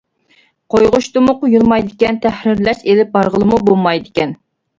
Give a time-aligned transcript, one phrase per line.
[0.75, 4.35] قويغۇچتىمۇ قويۇلمايدىكەن، تەھرىرلەش ئېلىپ بارغىلىمۇ بولمايدىكەن!